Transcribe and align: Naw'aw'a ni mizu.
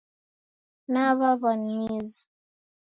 Naw'aw'a 0.91 1.51
ni 1.61 1.71
mizu. 1.79 2.21